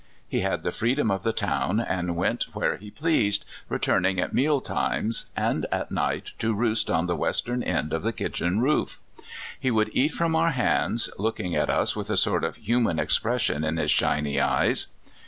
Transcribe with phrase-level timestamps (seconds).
[0.27, 4.59] He had the freedom of the town, and went where he pleased, returning at meal
[4.59, 8.99] times, and at night to roost on the western end of the kitchen roof.
[9.59, 12.97] He would eat from our hands, look ing at us with a sort of human
[12.97, 14.87] expression in his shiny eyes.